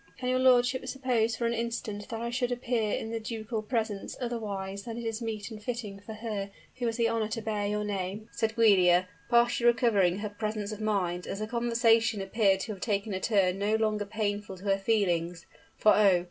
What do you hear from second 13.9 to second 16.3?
painful to her feelings for, oh!